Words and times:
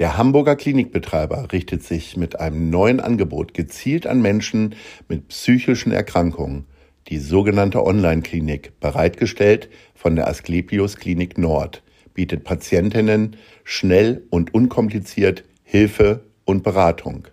Der 0.00 0.16
Hamburger 0.16 0.56
Klinikbetreiber 0.56 1.52
richtet 1.52 1.84
sich 1.84 2.16
mit 2.16 2.40
einem 2.40 2.70
neuen 2.70 3.00
Angebot 3.00 3.52
gezielt 3.52 4.06
an 4.06 4.22
Menschen 4.22 4.74
mit 5.08 5.28
psychischen 5.28 5.92
Erkrankungen, 5.92 6.64
die 7.08 7.18
sogenannte 7.18 7.84
Online-Klinik, 7.84 8.80
bereitgestellt 8.80 9.68
von 9.94 10.16
der 10.16 10.26
Asklepios 10.26 10.96
Klinik 10.96 11.36
Nord, 11.36 11.82
bietet 12.14 12.44
Patientinnen 12.44 13.36
schnell 13.62 14.24
und 14.30 14.54
unkompliziert 14.54 15.44
Hilfe 15.64 16.24
und 16.46 16.62
Beratung. 16.62 17.28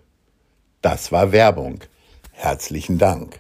Das 0.82 1.14
war 1.14 1.32
Werbung. 1.32 1.80
Herzlichen 2.34 2.98
Dank. 2.98 3.40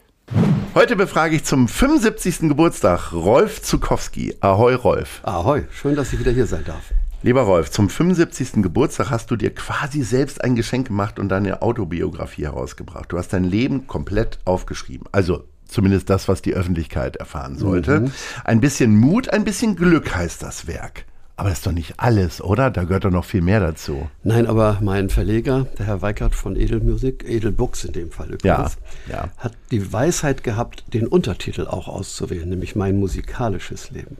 Heute 0.73 0.95
befrage 0.95 1.35
ich 1.35 1.43
zum 1.43 1.67
75. 1.67 2.47
Geburtstag 2.47 3.11
Rolf 3.11 3.61
Zukowski. 3.61 4.35
Ahoi, 4.39 4.75
Rolf. 4.75 5.19
Ahoi, 5.23 5.63
schön, 5.69 5.97
dass 5.97 6.13
ich 6.13 6.19
wieder 6.19 6.31
hier 6.31 6.45
sein 6.45 6.63
darf. 6.63 6.93
Lieber 7.23 7.41
Rolf, 7.41 7.71
zum 7.71 7.89
75. 7.89 8.61
Geburtstag 8.61 9.09
hast 9.09 9.31
du 9.31 9.35
dir 9.35 9.53
quasi 9.53 10.03
selbst 10.03 10.43
ein 10.43 10.55
Geschenk 10.55 10.87
gemacht 10.87 11.17
und 11.17 11.29
deine 11.29 11.63
Autobiografie 11.63 12.43
herausgebracht. 12.43 13.11
Du 13.11 13.17
hast 13.17 13.33
dein 13.33 13.43
Leben 13.43 13.87
komplett 13.87 14.37
aufgeschrieben. 14.45 15.07
Also 15.11 15.43
zumindest 15.65 16.11
das, 16.11 16.27
was 16.27 16.43
die 16.43 16.53
Öffentlichkeit 16.53 17.15
erfahren 17.15 17.57
sollte. 17.57 18.01
Mhm. 18.01 18.11
Ein 18.43 18.61
bisschen 18.61 18.95
Mut, 18.95 19.29
ein 19.29 19.43
bisschen 19.43 19.75
Glück 19.75 20.15
heißt 20.15 20.43
das 20.43 20.67
Werk. 20.67 21.05
Aber 21.37 21.49
das 21.49 21.59
ist 21.59 21.67
doch 21.67 21.71
nicht 21.71 21.95
alles, 21.97 22.41
oder? 22.41 22.71
Da 22.71 22.83
gehört 22.83 23.05
doch 23.05 23.11
noch 23.11 23.25
viel 23.25 23.41
mehr 23.41 23.59
dazu. 23.59 24.09
Nein, 24.23 24.47
aber 24.47 24.79
mein 24.81 25.09
Verleger, 25.09 25.67
der 25.77 25.85
Herr 25.85 26.01
Weikert 26.01 26.33
von 26.33 26.55
Edelmusik, 26.55 27.23
Edelbooks 27.27 27.83
in 27.83 27.93
dem 27.93 28.11
Fall 28.11 28.27
übrigens, 28.27 28.77
ja, 29.07 29.15
ja. 29.15 29.29
hat 29.37 29.53
die 29.69 29.91
Weisheit 29.91 30.43
gehabt, 30.43 30.83
den 30.93 31.07
Untertitel 31.07 31.67
auch 31.67 31.87
auszuwählen, 31.87 32.49
nämlich 32.49 32.75
mein 32.75 32.99
musikalisches 32.99 33.91
Leben. 33.91 34.17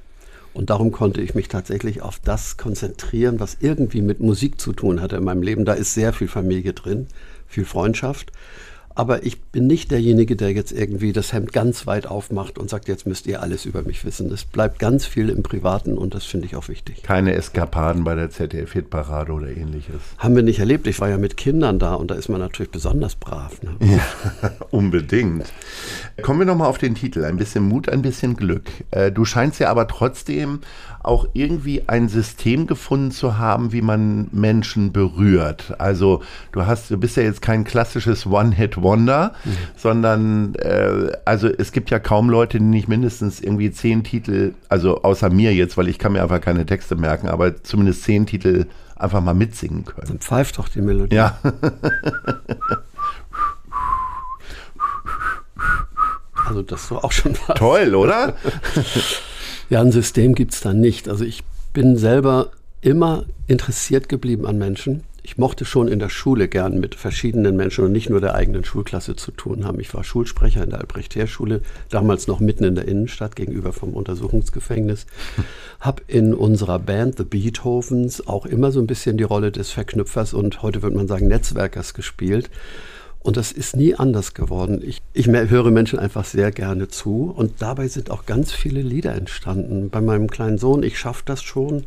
Und 0.58 0.72
darum 0.72 0.92
konnte 0.92 1.22
ich 1.22 1.36
mich 1.36 1.50
tatsächlich 1.50 2.02
auf 2.02 2.20
das 2.20 2.58
konzentrieren, 2.58 3.40
was 3.40 3.58
irgendwie 3.60 4.02
mit 4.02 4.22
Musik 4.22 4.60
zu 4.60 4.74
tun 4.74 5.02
hatte 5.02 5.18
in 5.18 5.24
meinem 5.24 5.44
Leben. 5.44 5.66
Da 5.66 5.74
ist 5.74 5.94
sehr 5.94 6.14
viel 6.14 6.28
Familie 6.28 6.74
drin, 6.74 7.06
viel 7.46 7.64
Freundschaft. 7.64 8.32
Aber 8.98 9.24
ich 9.24 9.40
bin 9.44 9.68
nicht 9.68 9.92
derjenige, 9.92 10.36
der 10.36 10.52
jetzt 10.54 10.72
irgendwie 10.72 11.14
das 11.14 11.32
Hemd 11.32 11.54
ganz 11.54 11.86
weit 11.86 12.08
aufmacht 12.08 12.58
und 12.58 12.68
sagt, 12.68 12.88
jetzt 12.88 13.06
müsst 13.06 13.28
ihr 13.28 13.44
alles 13.44 13.64
über 13.68 13.84
mich 13.84 14.04
wissen. 14.06 14.32
Es 14.32 14.44
bleibt 14.44 14.80
ganz 14.80 15.06
viel 15.06 15.30
im 15.30 15.44
Privaten 15.44 16.00
und 16.00 16.16
das 16.16 16.26
finde 16.26 16.48
ich 16.48 16.56
auch 16.56 16.68
wichtig. 16.68 17.04
Keine 17.04 17.36
Eskapaden 17.36 18.04
bei 18.04 18.16
der 18.16 18.32
ZDF-Hitparade 18.32 19.32
oder 19.34 19.50
ähnliches. 19.50 20.02
Haben 20.18 20.36
wir 20.36 20.42
nicht 20.42 20.58
erlebt. 20.58 20.88
Ich 20.88 21.00
war 21.00 21.10
ja 21.10 21.20
mit 21.20 21.38
Kindern 21.38 21.78
da 21.78 21.94
und 21.94 22.10
da 22.10 22.16
ist 22.16 22.28
man 22.28 22.40
natürlich 22.40 22.72
besonders 22.72 23.16
brav. 23.16 23.62
Ne? 23.62 23.76
Ja, 23.88 24.52
unbedingt. 24.72 25.54
Kommen 26.24 26.40
wir 26.40 26.48
nochmal 26.48 26.68
auf 26.68 26.80
den 26.80 26.96
Titel. 26.96 27.24
Ein 27.24 27.38
bisschen 27.38 27.66
Mut, 27.66 27.90
ein 27.90 28.02
bisschen 28.02 28.36
Glück. 28.36 28.64
Äh, 28.90 29.12
du 29.12 29.26
scheinst 29.26 29.60
ja 29.60 29.70
aber 29.70 29.88
trotzdem 29.88 30.62
auch 31.08 31.28
irgendwie 31.34 31.84
ein 31.88 32.10
System 32.10 32.68
gefunden 32.68 33.12
zu 33.12 33.38
haben, 33.38 33.72
wie 33.72 33.82
man 33.82 34.28
Menschen 34.32 34.92
berührt. 34.92 35.74
Also 35.80 36.22
du 36.52 36.66
hast, 36.66 36.92
du 36.92 36.98
bist 36.98 37.18
ja 37.18 37.24
jetzt 37.24 37.42
kein 37.42 37.64
klassisches 37.64 38.26
One-Hit-Wonder, 38.26 39.34
mhm. 39.44 39.52
sondern 39.76 40.56
äh, 40.56 41.12
also 41.26 41.48
es 41.48 41.72
gibt 41.72 41.90
ja 41.90 42.00
kaum 42.00 42.30
Leute, 42.30 42.60
die 42.60 42.64
nicht 42.64 42.88
mindestens 42.88 43.40
irgendwie 43.40 43.72
zehn 43.72 44.04
Titel, 44.04 44.54
also 44.70 45.02
außer 45.02 45.30
mir 45.30 45.54
jetzt, 45.54 45.78
weil 45.78 45.88
ich 45.88 45.98
kann 45.98 46.14
mir 46.14 46.22
einfach 46.22 46.42
keine 46.42 46.66
Texte 46.66 46.96
merken, 46.96 47.30
aber 47.30 47.64
zumindest 47.64 48.04
zehn 48.04 48.26
Titel 48.26 48.66
einfach 48.96 49.22
mal 49.22 49.34
mitsingen 49.34 49.86
können. 49.86 50.08
Dann 50.08 50.20
pfeift 50.20 50.58
doch 50.58 50.70
die 50.70 50.82
Melodie. 50.82 51.16
Ja. 51.16 51.40
Also 56.48 56.62
das 56.62 56.84
ist 56.84 56.92
auch 56.94 57.12
schon 57.12 57.36
was. 57.46 57.58
Toll, 57.58 57.94
oder? 57.94 58.34
Ja, 59.70 59.82
ein 59.82 59.92
System 59.92 60.34
gibt 60.34 60.54
es 60.54 60.62
da 60.62 60.74
nicht. 60.74 61.10
Also 61.10 61.26
ich 61.26 61.44
bin 61.74 61.98
selber 61.98 62.52
immer 62.82 63.26
interessiert 63.48 64.08
geblieben 64.08 64.46
an 64.46 64.58
Menschen. 64.58 65.04
Ich 65.24 65.38
mochte 65.38 65.66
schon 65.66 65.90
in 65.90 66.00
der 66.00 66.08
Schule 66.08 66.48
gern 66.48 66.80
mit 66.80 66.96
verschiedenen 66.96 67.58
Menschen 67.58 67.84
und 67.84 67.92
nicht 67.92 68.10
nur 68.10 68.22
der 68.22 68.34
eigenen 68.34 68.64
Schulklasse 68.64 69.18
zu 69.18 69.32
tun 69.32 69.66
haben. 69.66 69.82
Ich 69.82 69.94
war 69.94 70.06
Schulsprecher 70.06 70.64
in 70.64 70.70
der 70.70 70.80
Albrecht-Heer-Schule, 70.80 71.64
damals 71.90 72.28
noch 72.28 72.40
mitten 72.40 72.64
in 72.64 72.76
der 72.76 72.88
Innenstadt 72.88 73.36
gegenüber 73.36 73.74
vom 73.74 73.94
Untersuchungsgefängnis. 73.94 75.06
Hab 75.82 76.02
in 76.08 76.34
unserer 76.34 76.80
Band 76.80 77.18
The 77.18 77.26
Beethovens 77.26 78.26
auch 78.26 78.46
immer 78.46 78.72
so 78.72 78.80
ein 78.80 78.88
bisschen 78.88 79.18
die 79.18 79.26
Rolle 79.26 79.52
des 79.52 79.70
Verknüpfers 79.72 80.34
und 80.34 80.62
heute 80.62 80.82
würde 80.82 80.96
man 80.96 81.10
sagen 81.10 81.28
Netzwerkers 81.28 81.94
gespielt. 81.94 82.50
Und 83.20 83.36
das 83.36 83.52
ist 83.52 83.76
nie 83.76 83.94
anders 83.94 84.34
geworden. 84.34 84.82
Ich, 84.86 85.02
ich 85.14 85.28
höre 85.28 85.70
Menschen 85.72 86.00
einfach 86.00 86.24
sehr 86.24 86.52
gerne 86.52 86.88
zu 86.88 87.34
und 87.36 87.62
dabei 87.62 87.88
sind 87.88 88.10
auch 88.10 88.26
ganz 88.26 88.54
viele 88.54 88.82
Lieder 88.82 89.16
entstanden. 89.16 89.90
Bei 89.90 90.00
meinem 90.00 90.30
kleinen 90.30 90.58
Sohn, 90.58 90.82
ich 90.84 90.98
schaffe 90.98 91.24
das 91.26 91.44
schon. 91.44 91.84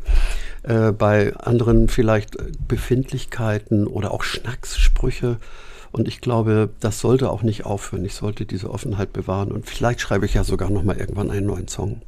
Äh, 0.62 0.92
bei 0.92 1.34
anderen 1.36 1.88
vielleicht 1.88 2.36
Befindlichkeiten 2.68 3.86
oder 3.86 4.12
auch 4.12 4.22
Schnackssprüche. 4.22 5.38
Und 5.92 6.06
ich 6.08 6.20
glaube, 6.20 6.70
das 6.80 7.00
sollte 7.00 7.30
auch 7.30 7.42
nicht 7.42 7.64
aufhören. 7.64 8.04
Ich 8.04 8.14
sollte 8.14 8.44
diese 8.44 8.70
Offenheit 8.70 9.12
bewahren. 9.12 9.50
Und 9.50 9.66
vielleicht 9.66 10.00
schreibe 10.00 10.26
ich 10.26 10.34
ja 10.34 10.44
sogar 10.44 10.70
noch 10.70 10.82
mal 10.82 10.96
irgendwann 10.96 11.30
einen 11.30 11.46
neuen 11.46 11.68
Song. 11.68 12.02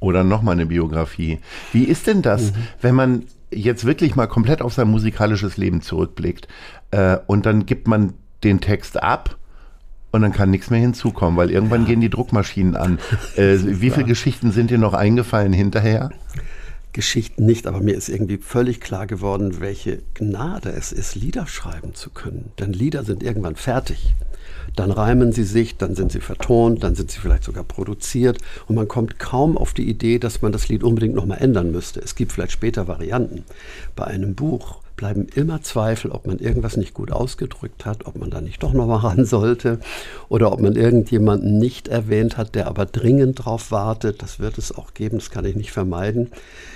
Oder 0.00 0.24
noch 0.24 0.42
mal 0.42 0.52
eine 0.52 0.66
Biografie. 0.66 1.38
Wie 1.72 1.84
ist 1.84 2.06
denn 2.06 2.22
das, 2.22 2.52
mhm. 2.52 2.56
wenn 2.80 2.94
man 2.94 3.22
jetzt 3.50 3.84
wirklich 3.84 4.16
mal 4.16 4.26
komplett 4.26 4.62
auf 4.62 4.72
sein 4.72 4.88
musikalisches 4.88 5.56
Leben 5.56 5.82
zurückblickt 5.82 6.48
äh, 6.90 7.18
und 7.26 7.46
dann 7.46 7.66
gibt 7.66 7.88
man 7.88 8.14
den 8.44 8.60
Text 8.60 9.02
ab 9.02 9.36
und 10.12 10.22
dann 10.22 10.32
kann 10.32 10.50
nichts 10.50 10.70
mehr 10.70 10.80
hinzukommen, 10.80 11.36
weil 11.36 11.50
irgendwann 11.50 11.82
ja. 11.82 11.88
gehen 11.88 12.00
die 12.00 12.10
Druckmaschinen 12.10 12.76
an. 12.76 12.98
Äh, 13.36 13.58
wie 13.62 13.90
viele 13.90 14.06
Geschichten 14.06 14.50
sind 14.50 14.70
dir 14.70 14.78
noch 14.78 14.94
eingefallen 14.94 15.52
hinterher? 15.52 16.10
Geschichten 16.92 17.46
nicht, 17.46 17.66
aber 17.68 17.80
mir 17.80 17.94
ist 17.94 18.08
irgendwie 18.08 18.38
völlig 18.38 18.80
klar 18.80 19.06
geworden, 19.06 19.60
welche 19.60 20.02
Gnade 20.14 20.70
es 20.70 20.90
ist, 20.90 21.14
Lieder 21.14 21.46
schreiben 21.46 21.94
zu 21.94 22.10
können. 22.10 22.50
Denn 22.58 22.72
Lieder 22.72 23.04
sind 23.04 23.22
irgendwann 23.22 23.54
fertig. 23.54 24.14
Dann 24.74 24.90
reimen 24.90 25.32
sie 25.32 25.44
sich, 25.44 25.76
dann 25.76 25.94
sind 25.94 26.12
sie 26.12 26.20
vertont, 26.20 26.82
dann 26.82 26.94
sind 26.94 27.10
sie 27.10 27.20
vielleicht 27.20 27.44
sogar 27.44 27.64
produziert 27.64 28.38
und 28.66 28.74
man 28.74 28.88
kommt 28.88 29.18
kaum 29.18 29.56
auf 29.56 29.72
die 29.74 29.88
Idee, 29.88 30.18
dass 30.18 30.42
man 30.42 30.52
das 30.52 30.68
Lied 30.68 30.82
unbedingt 30.82 31.14
nochmal 31.14 31.38
ändern 31.38 31.70
müsste. 31.70 32.00
Es 32.00 32.14
gibt 32.14 32.32
vielleicht 32.32 32.52
später 32.52 32.88
Varianten. 32.88 33.44
Bei 33.96 34.04
einem 34.04 34.34
Buch 34.34 34.80
bleiben 35.00 35.28
immer 35.34 35.62
Zweifel, 35.62 36.10
ob 36.10 36.26
man 36.26 36.40
irgendwas 36.40 36.76
nicht 36.76 36.92
gut 36.92 37.10
ausgedrückt 37.10 37.86
hat, 37.86 38.04
ob 38.04 38.18
man 38.18 38.28
da 38.28 38.42
nicht 38.42 38.62
doch 38.62 38.74
noch 38.74 38.86
mal 38.86 38.96
ran 38.96 39.24
sollte 39.24 39.80
oder 40.28 40.52
ob 40.52 40.60
man 40.60 40.76
irgendjemanden 40.76 41.58
nicht 41.58 41.88
erwähnt 41.88 42.36
hat, 42.36 42.54
der 42.54 42.66
aber 42.66 42.84
dringend 42.84 43.46
drauf 43.46 43.70
wartet. 43.70 44.20
Das 44.20 44.40
wird 44.40 44.58
es 44.58 44.76
auch 44.76 44.92
geben, 44.92 45.16
das 45.16 45.30
kann 45.30 45.46
ich 45.46 45.56
nicht 45.56 45.72
vermeiden. 45.72 46.28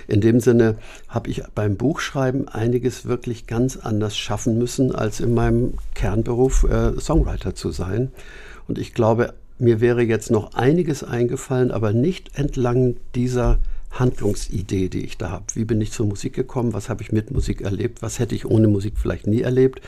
In 0.09 0.23
dem 0.23 0.41
Sinne 0.41 0.77
habe 1.07 1.29
ich 1.29 1.43
beim 1.55 1.77
Buchschreiben 1.77 2.49
einiges 2.49 3.05
wirklich 3.05 3.47
ganz 3.47 3.77
anders 3.77 4.17
schaffen 4.17 4.57
müssen, 4.57 4.95
als 4.95 5.21
in 5.21 5.35
meinem 5.35 5.75
Kernberuf 5.93 6.65
äh, 6.65 6.99
Songwriter 6.99 7.55
zu 7.55 7.73
sein. 7.73 8.11
Und 8.67 8.79
ich 8.79 8.95
glaube, 8.95 9.35
mir 9.59 9.83
wäre 9.83 10.01
jetzt 10.01 10.31
noch 10.31 10.55
einiges 10.55 11.05
eingefallen, 11.05 11.71
aber 11.71 11.93
nicht 11.93 12.39
entlang 12.39 12.97
dieser 13.15 13.59
Handlungsidee, 13.99 14.89
die 14.89 15.05
ich 15.05 15.19
da 15.19 15.31
habe. 15.31 15.45
Wie 15.55 15.65
bin 15.65 15.81
ich 15.81 15.93
zur 15.93 16.07
Musik 16.07 16.35
gekommen? 16.35 16.73
Was 16.73 16.89
habe 16.89 17.03
ich 17.03 17.13
mit 17.13 17.31
Musik 17.31 17.61
erlebt? 17.61 18.03
Was 18.03 18.19
hätte 18.19 18.35
ich 18.35 18.47
ohne 18.47 18.69
Musik 18.69 18.95
vielleicht 18.97 19.27
nie 19.27 19.43
erlebt? 19.43 19.81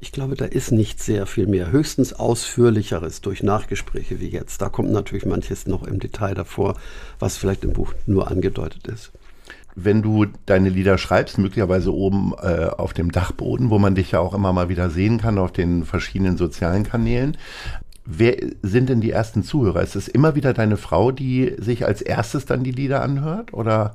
Ich 0.00 0.10
glaube, 0.10 0.34
da 0.34 0.46
ist 0.46 0.72
nicht 0.72 1.00
sehr 1.00 1.26
viel 1.26 1.46
mehr. 1.46 1.70
Höchstens 1.70 2.12
ausführlicheres 2.12 3.20
durch 3.20 3.42
Nachgespräche 3.44 4.20
wie 4.20 4.28
jetzt. 4.28 4.60
Da 4.60 4.68
kommt 4.68 4.90
natürlich 4.90 5.26
manches 5.26 5.66
noch 5.66 5.84
im 5.84 6.00
Detail 6.00 6.34
davor, 6.34 6.74
was 7.20 7.36
vielleicht 7.36 7.62
im 7.62 7.72
Buch 7.72 7.94
nur 8.06 8.28
angedeutet 8.28 8.88
ist. 8.88 9.12
Wenn 9.74 10.02
du 10.02 10.26
deine 10.44 10.68
Lieder 10.68 10.98
schreibst, 10.98 11.38
möglicherweise 11.38 11.94
oben 11.94 12.34
äh, 12.42 12.66
auf 12.66 12.92
dem 12.92 13.12
Dachboden, 13.12 13.70
wo 13.70 13.78
man 13.78 13.94
dich 13.94 14.10
ja 14.10 14.18
auch 14.18 14.34
immer 14.34 14.52
mal 14.52 14.68
wieder 14.68 14.90
sehen 14.90 15.18
kann 15.18 15.38
auf 15.38 15.52
den 15.52 15.84
verschiedenen 15.84 16.36
sozialen 16.36 16.82
Kanälen, 16.82 17.38
Wer 18.04 18.36
sind 18.62 18.88
denn 18.88 19.00
die 19.00 19.12
ersten 19.12 19.44
Zuhörer? 19.44 19.82
Ist 19.82 19.94
es 19.94 20.08
immer 20.08 20.34
wieder 20.34 20.52
deine 20.52 20.76
Frau, 20.76 21.12
die 21.12 21.54
sich 21.58 21.86
als 21.86 22.02
erstes 22.02 22.46
dann 22.46 22.64
die 22.64 22.72
Lieder 22.72 23.02
anhört? 23.02 23.54
Oder? 23.54 23.94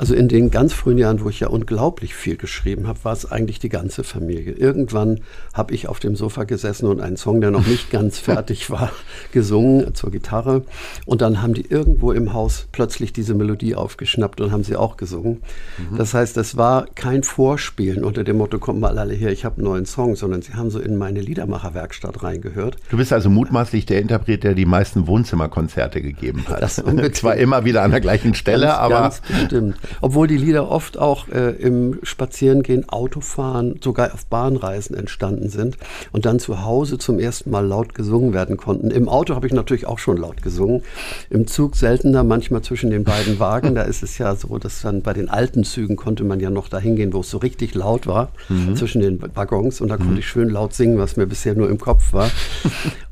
Also 0.00 0.14
in 0.14 0.28
den 0.28 0.50
ganz 0.50 0.72
frühen 0.72 0.96
Jahren, 0.96 1.22
wo 1.22 1.28
ich 1.28 1.40
ja 1.40 1.48
unglaublich 1.48 2.14
viel 2.14 2.38
geschrieben 2.38 2.86
habe, 2.86 2.98
war 3.02 3.12
es 3.12 3.30
eigentlich 3.30 3.58
die 3.58 3.68
ganze 3.68 4.02
Familie. 4.02 4.54
Irgendwann 4.54 5.20
habe 5.52 5.74
ich 5.74 5.88
auf 5.88 6.00
dem 6.00 6.16
Sofa 6.16 6.44
gesessen 6.44 6.86
und 6.86 7.02
einen 7.02 7.18
Song, 7.18 7.42
der 7.42 7.50
noch 7.50 7.66
nicht 7.66 7.90
ganz 7.90 8.18
fertig 8.18 8.70
war, 8.70 8.92
gesungen 9.32 9.94
zur 9.94 10.10
Gitarre. 10.10 10.62
Und 11.04 11.20
dann 11.20 11.42
haben 11.42 11.52
die 11.52 11.66
irgendwo 11.66 12.12
im 12.12 12.32
Haus 12.32 12.66
plötzlich 12.72 13.12
diese 13.12 13.34
Melodie 13.34 13.74
aufgeschnappt 13.74 14.40
und 14.40 14.52
haben 14.52 14.64
sie 14.64 14.74
auch 14.74 14.96
gesungen. 14.96 15.42
Mhm. 15.76 15.98
Das 15.98 16.14
heißt, 16.14 16.34
es 16.38 16.56
war 16.56 16.86
kein 16.94 17.22
Vorspielen 17.22 18.02
unter 18.02 18.24
dem 18.24 18.38
Motto, 18.38 18.58
kommt 18.58 18.80
mal 18.80 18.98
alle 18.98 19.12
her, 19.12 19.30
ich 19.30 19.44
habe 19.44 19.56
einen 19.56 19.64
neuen 19.64 19.84
Song, 19.84 20.16
sondern 20.16 20.40
sie 20.40 20.54
haben 20.54 20.70
so 20.70 20.80
in 20.80 20.96
meine 20.96 21.20
Liedermacherwerkstatt 21.20 22.22
reingehört. 22.22 22.78
Du 22.88 22.96
bist 22.96 23.12
also 23.12 23.28
mutmaßlich 23.28 23.84
der 23.84 24.00
Interpret, 24.00 24.44
der 24.44 24.54
die 24.54 24.64
meisten 24.64 25.06
Wohnzimmerkonzerte 25.06 26.00
gegeben 26.00 26.46
hat. 26.48 26.62
Das 26.62 26.82
Zwar 27.12 27.36
immer 27.36 27.66
wieder 27.66 27.82
an 27.82 27.90
der 27.90 28.00
gleichen 28.00 28.32
Stelle, 28.32 28.68
ganz, 28.68 28.78
aber. 28.78 28.94
Ganz 28.94 29.20
bestimmt. 29.20 29.76
Obwohl 30.00 30.26
die 30.26 30.36
Lieder 30.36 30.70
oft 30.70 30.98
auch 30.98 31.28
äh, 31.28 31.50
im 31.50 31.98
Spazierengehen, 32.02 32.88
Autofahren, 32.88 33.80
sogar 33.82 34.12
auf 34.14 34.26
Bahnreisen 34.26 34.96
entstanden 34.96 35.48
sind 35.48 35.76
und 36.12 36.26
dann 36.26 36.38
zu 36.38 36.64
Hause 36.64 36.98
zum 36.98 37.18
ersten 37.18 37.50
Mal 37.50 37.66
laut 37.66 37.94
gesungen 37.94 38.32
werden 38.32 38.56
konnten. 38.56 38.90
Im 38.90 39.08
Auto 39.08 39.34
habe 39.34 39.46
ich 39.46 39.52
natürlich 39.52 39.86
auch 39.86 39.98
schon 39.98 40.16
laut 40.16 40.42
gesungen. 40.42 40.82
Im 41.28 41.46
Zug 41.46 41.76
seltener, 41.76 42.24
manchmal 42.24 42.62
zwischen 42.62 42.90
den 42.90 43.04
beiden 43.04 43.38
Wagen. 43.38 43.74
Da 43.74 43.82
ist 43.82 44.02
es 44.02 44.18
ja 44.18 44.34
so, 44.34 44.58
dass 44.58 44.82
dann 44.82 45.02
bei 45.02 45.12
den 45.12 45.28
alten 45.28 45.64
Zügen 45.64 45.96
konnte 45.96 46.24
man 46.24 46.40
ja 46.40 46.50
noch 46.50 46.68
dahin 46.68 46.96
gehen, 46.96 47.12
wo 47.12 47.20
es 47.20 47.30
so 47.30 47.38
richtig 47.38 47.74
laut 47.74 48.06
war, 48.06 48.32
mhm. 48.48 48.76
zwischen 48.76 49.00
den 49.00 49.20
Waggons. 49.34 49.80
Und 49.80 49.88
da 49.88 49.96
konnte 49.96 50.12
mhm. 50.12 50.18
ich 50.18 50.28
schön 50.28 50.48
laut 50.48 50.74
singen, 50.74 50.98
was 50.98 51.16
mir 51.16 51.26
bisher 51.26 51.54
nur 51.54 51.68
im 51.68 51.78
Kopf 51.78 52.12
war. 52.12 52.30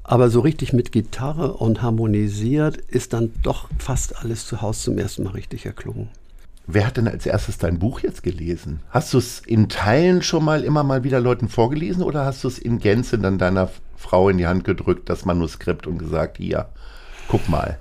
Aber 0.08 0.30
so 0.30 0.40
richtig 0.40 0.72
mit 0.72 0.90
Gitarre 0.90 1.52
und 1.52 1.82
harmonisiert 1.82 2.78
ist 2.78 3.12
dann 3.12 3.30
doch 3.42 3.68
fast 3.78 4.16
alles 4.16 4.46
zu 4.46 4.62
Hause 4.62 4.84
zum 4.84 4.98
ersten 4.98 5.24
Mal 5.24 5.32
richtig 5.32 5.66
erklungen. 5.66 6.08
Wer 6.70 6.86
hat 6.86 6.98
denn 6.98 7.08
als 7.08 7.24
erstes 7.24 7.56
dein 7.56 7.78
Buch 7.78 8.00
jetzt 8.00 8.22
gelesen? 8.22 8.80
Hast 8.90 9.14
du 9.14 9.18
es 9.18 9.40
in 9.40 9.70
Teilen 9.70 10.20
schon 10.20 10.44
mal 10.44 10.62
immer 10.62 10.84
mal 10.84 11.02
wieder 11.02 11.18
Leuten 11.18 11.48
vorgelesen 11.48 12.02
oder 12.02 12.26
hast 12.26 12.44
du 12.44 12.48
es 12.48 12.58
in 12.58 12.78
Gänze 12.78 13.18
dann 13.18 13.38
deiner 13.38 13.70
Frau 13.96 14.28
in 14.28 14.36
die 14.36 14.46
Hand 14.46 14.64
gedrückt, 14.64 15.08
das 15.08 15.24
Manuskript 15.24 15.86
und 15.86 15.96
gesagt, 15.96 16.36
hier, 16.36 16.68
guck 17.26 17.48
mal? 17.48 17.78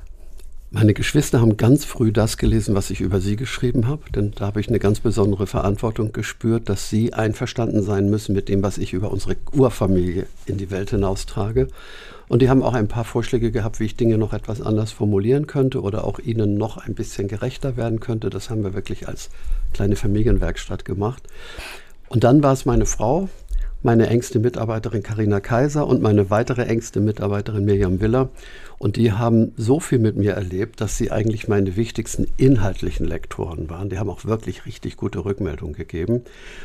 Meine 0.70 0.94
Geschwister 0.94 1.40
haben 1.40 1.56
ganz 1.56 1.86
früh 1.86 2.12
das 2.12 2.36
gelesen, 2.36 2.76
was 2.76 2.90
ich 2.90 3.00
über 3.00 3.22
sie 3.22 3.38
geschrieben 3.38 3.88
habe, 3.88 4.12
denn 4.14 4.34
da 4.36 4.48
habe 4.48 4.60
ich 4.60 4.68
eine 4.68 4.80
ganz 4.80 5.00
besondere 5.00 5.48
Verantwortung 5.48 6.12
gespürt, 6.12 6.68
dass 6.68 6.90
sie 6.90 7.14
einverstanden 7.14 7.82
sein 7.84 8.10
müssen 8.10 8.36
mit 8.36 8.50
dem, 8.50 8.62
was 8.64 8.78
ich 8.78 8.92
über 8.92 9.10
unsere 9.10 9.38
Urfamilie 9.54 10.26
in 10.46 10.58
die 10.58 10.70
Welt 10.70 10.90
hinaustrage. 10.90 11.70
Und 12.28 12.42
die 12.42 12.50
haben 12.50 12.64
auch 12.64 12.74
ein 12.74 12.90
paar 12.90 13.06
Vorschläge 13.06 13.52
gehabt, 13.52 13.80
wie 13.80 13.86
ich 13.86 13.96
Dinge 13.96 14.18
noch 14.18 14.34
etwas 14.34 14.62
anders 14.62 14.92
formulieren 14.92 15.48
könnte 15.48 15.82
oder 15.82 16.04
auch 16.04 16.20
ihnen 16.20 16.56
noch 16.56 16.76
ein 16.76 16.96
bisschen 16.96 17.30
gerechter 17.30 17.78
werden 17.78 18.02
könnte. 18.02 18.30
Das 18.30 18.50
haben 18.50 18.66
wir 18.66 18.74
wirklich 18.74 19.08
als 19.08 19.30
kleine 19.74 19.96
Familienwerkstatt 19.96 20.84
gemacht. 20.84 21.24
Und 22.10 22.26
dann 22.26 22.44
war 22.44 22.52
es 22.52 22.66
meine 22.66 22.86
Frau, 22.86 23.30
meine 23.84 24.08
engste 24.08 24.40
Mitarbeiterin 24.40 25.04
Karina 25.04 25.40
Kaiser 25.40 25.88
und 25.88 26.02
meine 26.02 26.30
weitere 26.30 26.64
engste 26.64 27.00
Mitarbeiterin 27.00 27.66
Mirjam 27.66 28.02
Willer. 28.02 28.30
Und 28.80 28.96
die 28.96 29.12
haben 29.12 29.54
so 29.58 29.80
viel 29.80 30.00
mit 30.00 30.18
mir 30.18 30.34
erlebt, 30.34 30.82
dass 30.82 30.98
sie 30.98 31.12
eigentlich 31.12 31.48
meine 31.48 31.76
wichtigsten 31.76 32.28
inhaltlichen 32.38 33.08
Lektoren 33.08 33.70
waren. 33.70 33.90
Die 33.90 33.98
haben 33.98 34.10
auch 34.10 34.26
wirklich 34.26 34.66
richtig 34.66 34.98
gute 34.98 35.26
Rückmeldungen 35.26 35.76
gegeben. 35.76 36.22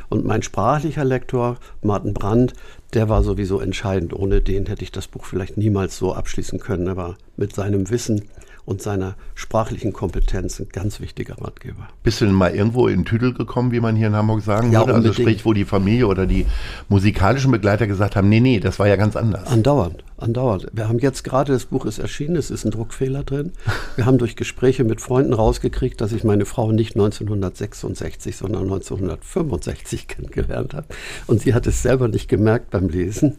Und 0.08 0.24
mein 0.24 0.42
sprachlicher 0.42 1.04
Lektor, 1.04 1.58
Martin 1.82 2.12
Brandt, 2.12 2.52
der 2.92 3.08
war 3.08 3.22
sowieso 3.22 3.60
entscheidend. 3.60 4.12
Ohne 4.12 4.40
den 4.40 4.66
hätte 4.66 4.84
ich 4.84 4.92
das 4.92 5.08
Buch 5.08 5.24
vielleicht 5.24 5.56
niemals 5.56 5.96
so 5.96 6.12
abschließen 6.12 6.58
können. 6.58 6.88
Aber 6.88 7.16
mit 7.36 7.54
seinem 7.54 7.88
Wissen 7.88 8.28
und 8.64 8.80
seiner 8.82 9.16
sprachlichen 9.34 9.92
Kompetenz 9.92 10.60
ein 10.60 10.68
ganz 10.70 11.00
wichtiger 11.00 11.40
Ratgeber. 11.40 11.88
Bist 12.02 12.20
du 12.20 12.26
denn 12.26 12.34
mal 12.34 12.54
irgendwo 12.54 12.86
in 12.88 13.04
Tüdel 13.04 13.34
gekommen, 13.34 13.72
wie 13.72 13.80
man 13.80 13.96
hier 13.96 14.06
in 14.06 14.14
Hamburg 14.14 14.42
sagen 14.42 14.72
ja, 14.72 14.80
würde? 14.80 14.94
Also 14.94 15.12
sprich, 15.12 15.44
wo 15.44 15.52
die 15.52 15.64
Familie 15.64 16.06
oder 16.06 16.26
die 16.26 16.46
musikalischen 16.88 17.50
Begleiter 17.50 17.86
gesagt 17.86 18.16
haben, 18.16 18.28
nee, 18.28 18.40
nee, 18.40 18.60
das 18.60 18.78
war 18.78 18.86
ja 18.86 18.96
ganz 18.96 19.16
anders. 19.16 19.48
Andauernd 19.48 20.04
andauert. 20.22 20.68
Wir 20.72 20.88
haben 20.88 20.98
jetzt 20.98 21.24
gerade, 21.24 21.52
das 21.52 21.66
Buch 21.66 21.84
ist 21.84 21.98
erschienen, 21.98 22.36
es 22.36 22.50
ist 22.50 22.64
ein 22.64 22.70
Druckfehler 22.70 23.24
drin. 23.24 23.52
Wir 23.96 24.06
haben 24.06 24.18
durch 24.18 24.36
Gespräche 24.36 24.84
mit 24.84 25.00
Freunden 25.00 25.32
rausgekriegt, 25.32 26.00
dass 26.00 26.12
ich 26.12 26.24
meine 26.24 26.46
Frau 26.46 26.72
nicht 26.72 26.94
1966, 26.94 28.36
sondern 28.36 28.62
1965 28.62 30.08
kennengelernt 30.08 30.74
habe. 30.74 30.86
Und 31.26 31.40
sie 31.40 31.54
hat 31.54 31.66
es 31.66 31.82
selber 31.82 32.08
nicht 32.08 32.28
gemerkt 32.28 32.70
beim 32.70 32.88
Lesen. 32.88 33.38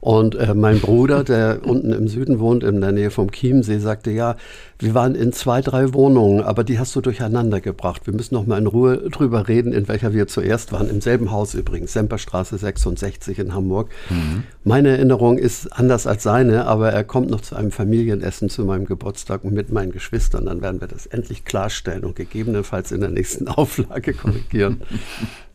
Und 0.00 0.34
äh, 0.34 0.54
mein 0.54 0.80
Bruder, 0.80 1.24
der 1.24 1.66
unten 1.66 1.92
im 1.92 2.08
Süden 2.08 2.38
wohnt, 2.38 2.62
in 2.62 2.80
der 2.80 2.92
Nähe 2.92 3.10
vom 3.10 3.32
Chiemsee, 3.32 3.78
sagte, 3.78 4.10
ja, 4.10 4.36
wir 4.78 4.94
waren 4.94 5.14
in 5.14 5.32
zwei, 5.32 5.62
drei 5.62 5.94
Wohnungen, 5.94 6.42
aber 6.42 6.62
die 6.62 6.78
hast 6.78 6.94
du 6.94 7.00
durcheinander 7.00 7.60
gebracht. 7.60 8.06
Wir 8.06 8.12
müssen 8.12 8.34
noch 8.34 8.46
mal 8.46 8.58
in 8.58 8.66
Ruhe 8.66 9.08
drüber 9.10 9.48
reden, 9.48 9.72
in 9.72 9.88
welcher 9.88 10.12
wir 10.12 10.26
zuerst 10.26 10.72
waren. 10.72 10.90
Im 10.90 11.00
selben 11.00 11.30
Haus 11.30 11.54
übrigens, 11.54 11.94
Semperstraße 11.94 12.58
66 12.58 13.38
in 13.38 13.54
Hamburg. 13.54 13.90
Mhm. 14.10 14.42
Meine 14.64 14.90
Erinnerung 14.90 15.38
ist 15.38 15.68
anders 15.72 16.06
als 16.06 16.22
seine, 16.24 16.66
aber 16.66 16.92
er 16.92 17.04
kommt 17.04 17.30
noch 17.30 17.40
zu 17.40 17.56
einem 17.56 17.70
Familienessen 17.70 18.50
zu 18.50 18.64
meinem 18.64 18.84
Geburtstag 18.84 19.44
mit 19.44 19.72
meinen 19.72 19.92
Geschwistern. 19.92 20.44
Dann 20.44 20.60
werden 20.60 20.80
wir 20.80 20.88
das 20.88 21.06
endlich 21.06 21.44
klarstellen 21.44 22.04
und 22.04 22.16
gegebenenfalls 22.16 22.92
in 22.92 23.00
der 23.00 23.10
nächsten 23.10 23.48
Auflage 23.48 24.12
korrigieren. 24.12 24.82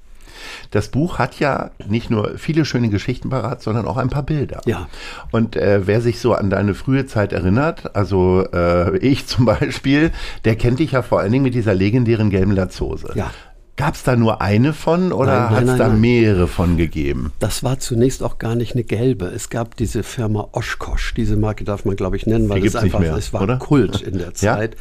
das 0.72 0.90
Buch 0.90 1.20
hat 1.20 1.40
ja 1.40 1.72
nicht 1.88 2.10
nur 2.10 2.38
viele 2.38 2.66
schöne 2.66 2.90
Geschichten 2.90 3.30
parat, 3.30 3.62
sondern 3.62 3.86
auch 3.86 3.98
ein 3.98 4.10
paar 4.10 4.24
Bilder. 4.24 4.62
Ja. 4.66 4.88
Und 5.32 5.56
äh, 5.56 5.86
wer 5.88 6.02
sich 6.02 6.20
so 6.20 6.34
an 6.34 6.50
deine 6.50 6.74
frühe 6.74 7.06
Zeit 7.06 7.34
erinnert, 7.34 7.96
also 7.96 8.46
äh, 8.54 8.98
ich 9.02 9.28
zum 9.28 9.46
Beispiel, 9.46 10.12
der 10.46 10.56
kennt 10.56 10.80
dich 10.80 10.92
ja 10.92 11.02
vor 11.02 11.20
allen 11.20 11.32
Dingen 11.32 11.44
mit 11.44 11.54
dieser 11.54 11.74
legendären 11.74 12.30
gelben 12.30 12.52
Latzhose. 12.52 13.12
Ja. 13.16 13.32
Gab 13.82 13.96
es 13.96 14.04
da 14.04 14.16
nur 14.16 14.42
eine 14.42 14.74
von 14.74 15.12
oder 15.12 15.50
hat 15.50 15.64
es 15.64 15.76
da 15.76 15.88
nein. 15.88 16.02
mehrere 16.02 16.48
von 16.48 16.78
gegeben? 16.78 17.34
Das 17.40 17.64
war 17.64 17.80
zunächst 17.80 18.22
auch 18.22 18.38
gar 18.38 18.54
nicht 18.54 18.74
eine 18.76 18.84
gelbe. 18.84 19.26
Es 19.26 19.50
gab 19.50 19.76
diese 19.76 20.04
Firma 20.04 20.50
Oshkosh, 20.52 21.16
diese 21.16 21.36
Marke 21.36 21.64
darf 21.64 21.84
man 21.84 21.96
glaube 21.96 22.16
ich 22.16 22.28
nennen, 22.28 22.48
weil 22.48 22.64
es 22.64 22.76
einfach 22.76 23.00
mehr, 23.00 23.16
es 23.16 23.34
war 23.34 23.42
oder? 23.42 23.58
Kult 23.58 24.02
in 24.02 24.18
der 24.20 24.36
Zeit. 24.36 24.76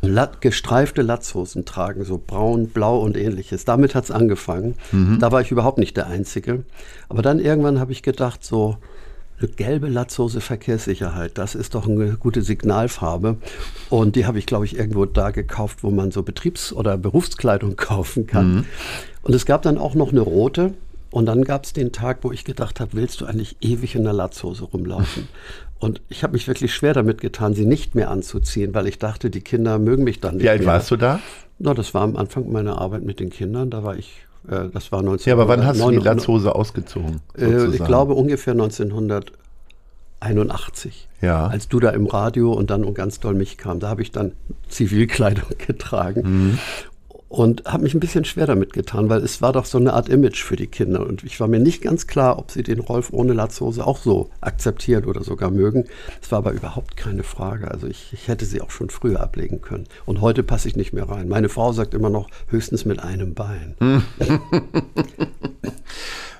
ja? 0.00 0.30
Gestreifte 0.40 1.02
Latzhosen 1.02 1.66
tragen, 1.66 2.04
so 2.04 2.18
braun, 2.24 2.68
blau 2.68 2.98
und 3.00 3.18
ähnliches. 3.18 3.66
Damit 3.66 3.94
hat 3.94 4.04
es 4.04 4.10
angefangen. 4.10 4.74
Mhm. 4.90 5.18
Da 5.20 5.32
war 5.32 5.42
ich 5.42 5.50
überhaupt 5.50 5.76
nicht 5.76 5.94
der 5.98 6.06
Einzige. 6.06 6.62
Aber 7.10 7.20
dann 7.20 7.38
irgendwann 7.40 7.78
habe 7.78 7.92
ich 7.92 8.02
gedacht, 8.02 8.42
so 8.42 8.78
eine 9.38 9.48
gelbe 9.48 9.88
Latzhose 9.88 10.40
Verkehrssicherheit, 10.40 11.36
das 11.38 11.54
ist 11.54 11.74
doch 11.74 11.86
eine 11.86 12.12
gute 12.14 12.42
Signalfarbe. 12.42 13.36
Und 13.90 14.16
die 14.16 14.26
habe 14.26 14.38
ich, 14.38 14.46
glaube 14.46 14.64
ich, 14.64 14.76
irgendwo 14.76 15.04
da 15.04 15.30
gekauft, 15.30 15.82
wo 15.82 15.90
man 15.90 16.10
so 16.10 16.22
Betriebs- 16.22 16.72
oder 16.72 16.96
Berufskleidung 16.96 17.76
kaufen 17.76 18.26
kann. 18.26 18.54
Mhm. 18.54 18.64
Und 19.22 19.34
es 19.34 19.46
gab 19.46 19.62
dann 19.62 19.78
auch 19.78 19.94
noch 19.94 20.10
eine 20.12 20.20
rote. 20.20 20.74
Und 21.10 21.26
dann 21.26 21.44
gab 21.44 21.64
es 21.64 21.72
den 21.72 21.92
Tag, 21.92 22.18
wo 22.22 22.32
ich 22.32 22.44
gedacht 22.44 22.80
habe, 22.80 22.92
willst 22.94 23.20
du 23.20 23.26
eigentlich 23.26 23.56
ewig 23.60 23.94
in 23.94 24.04
der 24.04 24.12
Latzhose 24.12 24.64
rumlaufen? 24.64 25.28
Und 25.78 26.00
ich 26.08 26.22
habe 26.22 26.32
mich 26.32 26.48
wirklich 26.48 26.74
schwer 26.74 26.94
damit 26.94 27.20
getan, 27.20 27.54
sie 27.54 27.66
nicht 27.66 27.94
mehr 27.94 28.10
anzuziehen, 28.10 28.74
weil 28.74 28.86
ich 28.86 28.98
dachte, 28.98 29.28
die 29.30 29.42
Kinder 29.42 29.78
mögen 29.78 30.04
mich 30.04 30.20
dann 30.20 30.36
nicht 30.36 30.44
Wie 30.44 30.48
alt 30.48 30.60
mehr. 30.60 30.68
warst 30.68 30.90
du 30.90 30.96
da? 30.96 31.20
Na, 31.58 31.74
das 31.74 31.92
war 31.94 32.02
am 32.02 32.16
Anfang 32.16 32.50
meiner 32.50 32.78
Arbeit 32.80 33.02
mit 33.02 33.20
den 33.20 33.30
Kindern. 33.30 33.70
Da 33.70 33.84
war 33.84 33.96
ich 33.96 34.25
äh, 34.48 34.68
das 34.72 34.92
war 34.92 35.02
19. 35.02 35.30
Ja, 35.30 35.34
aber 35.34 35.48
wann 35.48 35.64
hast 35.64 35.80
du 35.80 35.90
die 35.90 35.96
Latzhose 35.96 36.54
ausgezogen? 36.54 37.20
Äh, 37.38 37.66
ich 37.66 37.84
glaube 37.84 38.14
ungefähr 38.14 38.52
1981. 38.52 41.08
Ja. 41.22 41.46
Als 41.46 41.68
du 41.68 41.80
da 41.80 41.88
im 41.90 42.06
Radio 42.06 42.52
und 42.52 42.70
dann 42.70 42.84
um 42.84 42.94
ganz 42.94 43.20
doll 43.20 43.34
mich 43.34 43.56
kam. 43.56 43.80
Da 43.80 43.88
habe 43.88 44.02
ich 44.02 44.12
dann 44.12 44.32
Zivilkleidung 44.68 45.48
getragen. 45.58 46.22
Mhm 46.22 46.58
und 47.28 47.64
habe 47.64 47.82
mich 47.82 47.94
ein 47.94 48.00
bisschen 48.00 48.24
schwer 48.24 48.46
damit 48.46 48.72
getan, 48.72 49.08
weil 49.08 49.22
es 49.22 49.42
war 49.42 49.52
doch 49.52 49.64
so 49.64 49.78
eine 49.78 49.94
Art 49.94 50.08
Image 50.08 50.42
für 50.42 50.56
die 50.56 50.68
Kinder 50.68 51.06
und 51.06 51.24
ich 51.24 51.40
war 51.40 51.48
mir 51.48 51.58
nicht 51.58 51.82
ganz 51.82 52.06
klar, 52.06 52.38
ob 52.38 52.50
sie 52.50 52.62
den 52.62 52.80
Rolf 52.80 53.12
ohne 53.12 53.32
Latzhose 53.32 53.86
auch 53.86 53.98
so 53.98 54.30
akzeptieren 54.40 55.04
oder 55.04 55.24
sogar 55.24 55.50
mögen. 55.50 55.84
Es 56.22 56.30
war 56.30 56.38
aber 56.38 56.52
überhaupt 56.52 56.96
keine 56.96 57.22
Frage. 57.22 57.70
Also 57.70 57.86
ich, 57.86 58.12
ich 58.12 58.28
hätte 58.28 58.44
sie 58.44 58.60
auch 58.60 58.70
schon 58.70 58.90
früher 58.90 59.20
ablegen 59.20 59.60
können. 59.60 59.86
Und 60.04 60.20
heute 60.20 60.42
passe 60.42 60.68
ich 60.68 60.76
nicht 60.76 60.92
mehr 60.92 61.08
rein. 61.08 61.28
Meine 61.28 61.48
Frau 61.48 61.72
sagt 61.72 61.94
immer 61.94 62.10
noch 62.10 62.28
höchstens 62.48 62.84
mit 62.84 63.00
einem 63.00 63.34
Bein. 63.34 63.74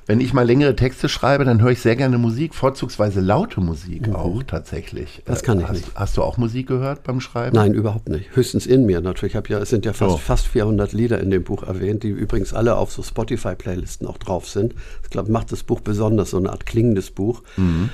Wenn 0.06 0.20
ich 0.20 0.32
mal 0.32 0.46
längere 0.46 0.76
Texte 0.76 1.08
schreibe, 1.08 1.44
dann 1.44 1.60
höre 1.60 1.72
ich 1.72 1.80
sehr 1.80 1.96
gerne 1.96 2.16
Musik, 2.16 2.54
vorzugsweise 2.54 3.20
laute 3.20 3.60
Musik 3.60 4.06
mhm. 4.06 4.14
auch 4.14 4.42
tatsächlich. 4.44 5.22
Das 5.24 5.42
kann 5.42 5.58
ich 5.58 5.66
hast, 5.66 5.72
nicht. 5.74 5.90
Hast 5.96 6.16
du 6.16 6.22
auch 6.22 6.36
Musik 6.36 6.68
gehört 6.68 7.02
beim 7.02 7.20
Schreiben? 7.20 7.56
Nein, 7.56 7.74
überhaupt 7.74 8.08
nicht. 8.08 8.34
Höchstens 8.36 8.66
in 8.66 8.86
mir 8.86 9.00
natürlich. 9.00 9.34
Ich 9.34 9.48
ja, 9.48 9.58
es 9.58 9.70
sind 9.70 9.84
ja 9.84 9.92
fast, 9.92 10.14
oh. 10.14 10.18
fast 10.18 10.46
400 10.46 10.92
Lieder 10.92 11.20
in 11.20 11.30
dem 11.30 11.42
Buch 11.42 11.64
erwähnt, 11.64 12.04
die 12.04 12.08
übrigens 12.08 12.54
alle 12.54 12.76
auf 12.76 12.92
so 12.92 13.02
Spotify-Playlisten 13.02 14.06
auch 14.06 14.18
drauf 14.18 14.48
sind. 14.48 14.74
Ich 15.02 15.10
glaube, 15.10 15.32
macht 15.32 15.50
das 15.50 15.64
Buch 15.64 15.80
besonders, 15.80 16.30
so 16.30 16.36
eine 16.36 16.50
Art 16.50 16.66
klingendes 16.66 17.10
Buch. 17.10 17.42
Mhm 17.56 17.90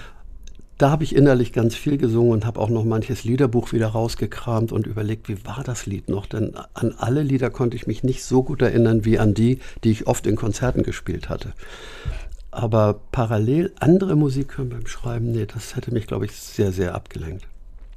da 0.82 0.90
habe 0.90 1.04
ich 1.04 1.14
innerlich 1.14 1.52
ganz 1.52 1.76
viel 1.76 1.96
gesungen 1.96 2.32
und 2.32 2.44
habe 2.44 2.58
auch 2.58 2.68
noch 2.68 2.84
manches 2.84 3.22
Liederbuch 3.22 3.72
wieder 3.72 3.86
rausgekramt 3.86 4.72
und 4.72 4.88
überlegt, 4.88 5.28
wie 5.28 5.46
war 5.46 5.62
das 5.64 5.86
Lied 5.86 6.08
noch? 6.08 6.26
Denn 6.26 6.54
an 6.74 6.92
alle 6.98 7.22
Lieder 7.22 7.50
konnte 7.50 7.76
ich 7.76 7.86
mich 7.86 8.02
nicht 8.02 8.24
so 8.24 8.42
gut 8.42 8.62
erinnern 8.62 9.04
wie 9.04 9.20
an 9.20 9.32
die, 9.32 9.60
die 9.84 9.92
ich 9.92 10.08
oft 10.08 10.26
in 10.26 10.34
Konzerten 10.34 10.82
gespielt 10.82 11.28
hatte. 11.28 11.52
Aber 12.50 13.00
parallel 13.12 13.72
andere 13.78 14.16
Musik 14.16 14.58
hören 14.58 14.70
beim 14.70 14.88
Schreiben, 14.88 15.30
nee, 15.30 15.46
das 15.46 15.76
hätte 15.76 15.92
mich, 15.92 16.08
glaube 16.08 16.24
ich, 16.24 16.32
sehr, 16.32 16.72
sehr 16.72 16.96
abgelenkt. 16.96 17.46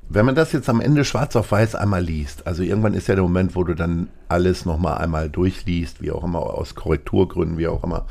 Wenn 0.07 0.27
man 0.27 0.35
das 0.35 0.51
jetzt 0.51 0.69
am 0.69 0.79
Ende 0.79 1.05
schwarz 1.05 1.35
auf 1.35 1.51
weiß 1.51 1.73
einmal 1.73 2.03
liest, 2.03 2.45
also 2.45 2.61
irgendwann 2.61 2.93
ist 2.93 3.07
ja 3.07 3.15
der 3.15 3.23
Moment, 3.23 3.55
wo 3.55 3.63
du 3.63 3.73
dann 3.73 4.09
alles 4.29 4.63
nochmal 4.63 4.99
einmal 4.99 5.27
durchliest, 5.27 6.03
wie 6.03 6.11
auch 6.11 6.23
immer, 6.23 6.41
aus 6.41 6.75
Korrekturgründen, 6.75 7.57
wie 7.57 7.67
auch 7.67 7.83
immer. 7.83 8.05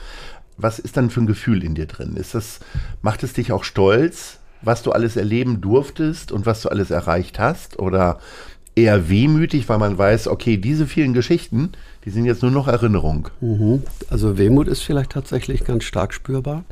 Was 0.57 0.81
ist 0.81 0.97
dann 0.97 1.11
für 1.11 1.21
ein 1.21 1.29
Gefühl 1.29 1.63
in 1.63 1.77
dir 1.77 1.87
drin? 1.87 2.17
Ist 2.17 2.35
das, 2.35 2.59
macht 3.03 3.23
es 3.23 3.35
dich 3.35 3.53
auch 3.53 3.63
stolz, 3.63 4.41
was 4.65 4.83
du 4.83 4.93
alles 4.93 5.17
erleben 5.17 5.61
durftest 5.61 6.33
und 6.33 6.47
was 6.47 6.63
du 6.63 6.69
alles 6.69 6.91
erreicht 6.91 7.39
hast? 7.39 7.79
Oder 7.79 8.19
eher 8.77 9.09
wehmütig, 9.09 9.69
weil 9.69 9.79
man 9.79 9.97
weiß, 9.97 10.29
okay, 10.29 10.57
diese 10.57 10.87
vielen 10.87 11.15
Geschichten, 11.15 11.73
die 12.05 12.11
sind 12.11 12.25
jetzt 12.25 12.43
nur 12.43 12.51
noch 12.51 12.69
Erinnerung. 12.69 13.29
Mhm. 13.41 13.83
Also 14.11 14.37
Wehmut 14.37 14.69
ist 14.69 14.83
vielleicht 14.83 15.11
tatsächlich 15.11 15.65
ganz 15.65 15.85
stark 15.85 16.13
spürbar. 16.13 16.65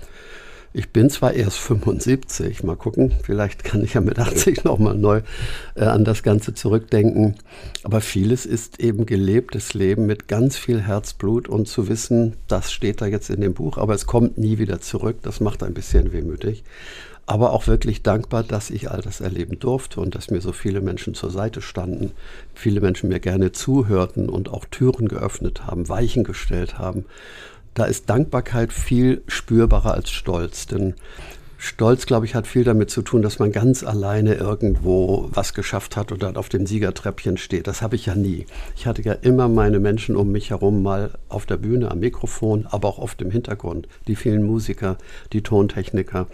Ich 0.75 0.89
bin 0.89 1.11
zwar 1.11 1.35
erst 1.35 1.59
75, 1.59 2.65
mal 2.65 2.77
gucken, 2.77 3.13
vielleicht 3.23 3.63
kann 3.63 3.85
ich 3.85 3.93
ja 3.93 4.01
mit 4.01 4.19
80 4.19 4.65
nochmal 4.65 4.95
neu 4.95 5.21
äh, 5.75 5.85
an 5.85 6.03
das 6.05 6.23
Ganze 6.23 6.55
zurückdenken, 6.55 7.35
aber 7.83 8.01
vieles 8.01 8.47
ist 8.47 8.81
eben 8.81 9.05
gelebtes 9.05 9.75
Leben 9.75 10.07
mit 10.07 10.29
ganz 10.29 10.57
viel 10.57 10.81
Herzblut 10.81 11.47
und 11.47 11.69
zu 11.69 11.89
wissen, 11.89 12.37
das 12.49 12.73
steht 12.73 13.03
da 13.03 13.07
jetzt 13.07 13.29
in 13.29 13.43
dem 13.43 13.53
Buch, 13.53 13.77
aber 13.77 13.95
es 13.95 14.07
kommt 14.07 14.39
nie 14.39 14.57
wieder 14.57 14.81
zurück, 14.81 15.19
das 15.21 15.41
macht 15.41 15.63
ein 15.63 15.75
bisschen 15.75 16.11
wehmütig 16.11 16.65
aber 17.27 17.53
auch 17.53 17.67
wirklich 17.67 18.03
dankbar, 18.03 18.43
dass 18.43 18.71
ich 18.71 18.91
all 18.91 19.01
das 19.01 19.21
erleben 19.21 19.59
durfte 19.59 20.01
und 20.01 20.15
dass 20.15 20.31
mir 20.31 20.41
so 20.41 20.53
viele 20.53 20.81
Menschen 20.81 21.15
zur 21.15 21.31
Seite 21.31 21.63
standen, 21.63 22.13
viele 22.55 22.81
Menschen 22.81 23.09
mir 23.09 23.21
gerne 23.21 23.53
zuhörten 23.53 24.29
und 24.29 24.49
auch 24.49 24.65
Türen 24.65 25.09
geöffnet 25.09 25.67
haben, 25.67 25.89
Weichen 25.89 26.25
gestellt 26.25 26.79
haben. 26.79 27.05
Da 27.75 27.85
ist 27.85 28.11
Dankbarkeit 28.11 28.73
viel 28.73 29.23
spürbarer 29.29 29.95
als 29.95 30.11
Stolz, 30.11 30.67
denn 30.67 30.95
Stolz, 31.65 32.07
glaube 32.07 32.27
ich, 32.27 32.35
hat 32.35 32.49
viel 32.49 32.65
damit 32.65 32.91
zu 32.91 33.03
tun, 33.03 33.23
dass 33.23 33.39
man 33.39 33.53
ganz 33.53 33.85
alleine 33.85 34.35
irgendwo 34.35 35.29
was 35.31 35.55
geschafft 35.55 35.97
hat 35.97 36.11
oder 36.11 36.37
auf 36.37 36.49
dem 36.49 36.67
Siegertreppchen 36.67 37.37
steht. 37.37 37.69
Das 37.69 37.83
habe 37.83 37.95
ich 37.95 38.07
ja 38.07 38.17
nie. 38.17 38.47
Ich 38.75 38.89
hatte 38.89 39.01
ja 39.01 39.13
immer 39.13 39.49
meine 39.49 39.79
Menschen 39.79 40.17
um 40.17 40.33
mich 40.33 40.51
herum, 40.51 40.83
mal 40.83 41.13
auf 41.29 41.47
der 41.47 41.59
Bühne, 41.59 41.93
am 41.93 42.01
Mikrofon, 42.01 42.67
aber 42.69 42.89
auch 42.89 42.99
oft 42.99 43.23
im 43.23 43.31
Hintergrund. 43.31 43.87
Die 44.09 44.17
vielen 44.17 44.43
Musiker, 44.43 44.99
die 45.33 45.45
Tontechniker, 45.45 46.27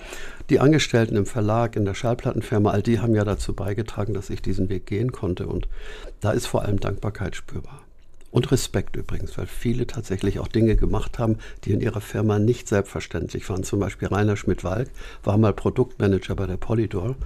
die 0.49 0.61
Angestellten 0.61 1.15
im 1.15 1.27
Verlag, 1.27 1.77
in 1.77 1.85
der 1.85 1.93
Schallplattenfirma, 1.93 2.71
all 2.71 2.81
die 2.81 3.01
haben 3.01 3.15
ja 3.15 3.25
dazu 3.25 3.53
beigetragen, 3.53 4.15
dass 4.15 4.31
ich 4.31 4.41
diesen 4.41 4.71
Weg 4.71 4.87
gehen 4.87 5.13
konnte. 5.13 5.47
Und 5.47 5.69
da 6.21 6.31
ist 6.31 6.47
vor 6.47 6.63
allem 6.63 6.81
Dankbarkeit 6.81 7.37
spürbar. 7.37 7.83
Und 8.31 8.53
Respekt 8.53 8.95
übrigens, 8.97 9.39
weil 9.39 9.47
viele 9.47 9.87
tatsächlich 9.87 10.39
auch 10.39 10.49
Dinge 10.49 10.77
gemacht 10.77 11.19
haben, 11.19 11.39
die 11.65 11.73
in 11.73 11.81
ihrer 11.81 12.03
Firma 12.03 12.39
nicht 12.39 12.69
selbstverständlich 12.69 13.49
waren. 13.49 13.65
Zum 13.65 13.81
Beispiel 13.81 14.09
Rainer 14.09 14.37
Schmidt-Walk 14.37 14.91
war 15.25 15.39
mal 15.39 15.55
Produktmanager 15.55 16.35
bei 16.35 16.47
der 16.47 16.59
Polydor. 16.59 17.17